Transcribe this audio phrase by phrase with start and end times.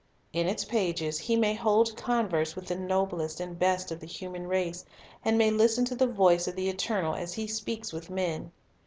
[0.33, 4.47] In its pages he may hold converse with the noblest and best of the human
[4.47, 4.83] race,
[5.23, 8.51] and may listen to the voice of the Eternal as He speaks with men.